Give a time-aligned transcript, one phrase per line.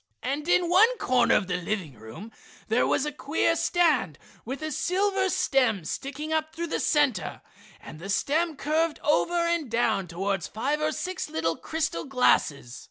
[0.23, 2.31] And in one corner of the living room
[2.69, 7.43] there was a queer stand with a silver stem sticking up through the center,
[7.79, 12.79] and the stem curved over and down towards five or six little crystal glasses.